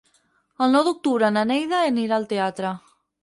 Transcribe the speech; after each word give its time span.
El 0.65 0.71
nou 0.75 0.85
d'octubre 0.87 1.29
na 1.35 1.43
Neida 1.51 1.83
anirà 1.91 2.17
al 2.17 2.27
teatre. 2.35 2.73